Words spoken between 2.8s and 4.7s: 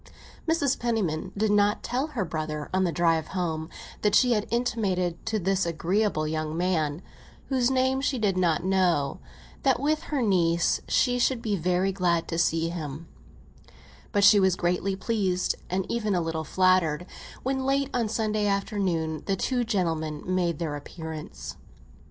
the drive home, that she had